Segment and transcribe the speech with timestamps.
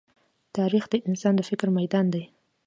[0.57, 2.23] تاریخ د انسان د فکر ميدان دی.